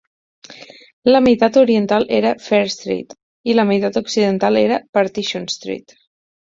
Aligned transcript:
La 1.15 1.21
meitat 1.25 1.59
oriental 1.63 2.07
era 2.21 2.33
Fair 2.47 2.73
Street 2.79 3.15
i 3.53 3.59
la 3.61 3.69
meitat 3.75 4.01
occidental 4.05 4.63
era 4.67 4.85
Partition 5.01 5.51
Street. 5.61 6.01